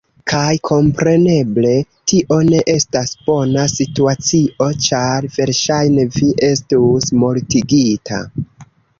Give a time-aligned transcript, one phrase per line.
[0.31, 1.73] Kaj kompreneble,
[2.11, 8.23] tio ne estas bona situacio, ĉar verŝajne, vi estus mortigita.